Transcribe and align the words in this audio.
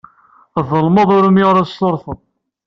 Tḍelmeḍ 0.55 1.09
imi 1.17 1.43
ur 1.49 1.57
as-tessurfeḍ. 1.61 2.19